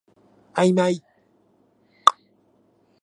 [0.55, 1.03] あいまい